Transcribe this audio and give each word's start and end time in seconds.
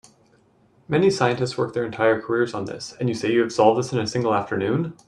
Many 0.87 1.11
scientists 1.11 1.59
work 1.59 1.75
their 1.75 1.85
entire 1.85 2.19
careers 2.19 2.55
on 2.55 2.65
this, 2.65 2.95
and 2.99 3.07
you 3.07 3.13
say 3.13 3.31
you 3.31 3.41
have 3.41 3.53
solved 3.53 3.77
this 3.77 3.93
in 3.93 3.99
a 3.99 4.07
single 4.07 4.33
afternoon? 4.33 4.97